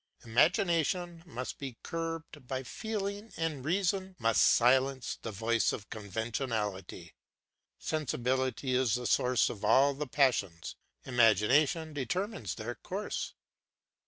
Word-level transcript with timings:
Imagination 0.23 1.21
must 1.27 1.59
be 1.59 1.77
curbed 1.83 2.47
by 2.47 2.63
feeling 2.63 3.31
and 3.37 3.63
reason 3.63 4.15
must 4.17 4.41
silence 4.41 5.19
the 5.21 5.29
voice 5.31 5.71
of 5.71 5.91
conventionality. 5.91 7.13
Sensibility 7.77 8.73
is 8.73 8.95
the 8.95 9.05
source 9.05 9.47
of 9.51 9.63
all 9.63 9.93
the 9.93 10.07
passions, 10.07 10.73
imagination 11.05 11.93
determines 11.93 12.55
their 12.55 12.73
course. 12.73 13.35